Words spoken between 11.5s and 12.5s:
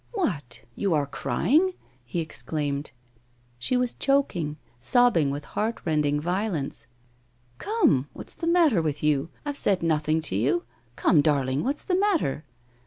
what's the matter?